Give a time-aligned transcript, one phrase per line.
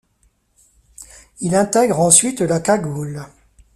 [1.41, 3.23] Il intègre ensuite la Cagoule.